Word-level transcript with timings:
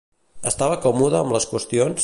Estava 0.51 0.79
còmode 0.85 1.19
amb 1.21 1.37
les 1.37 1.49
qüestions? 1.53 1.97